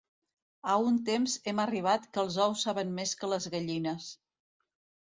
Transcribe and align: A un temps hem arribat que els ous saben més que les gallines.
A 0.75 0.77
un 0.91 0.95
temps 1.09 1.35
hem 1.51 1.61
arribat 1.65 2.09
que 2.17 2.25
els 2.25 2.39
ous 2.47 2.65
saben 2.69 2.99
més 3.03 3.17
que 3.23 3.31
les 3.35 3.51
gallines. 3.59 4.11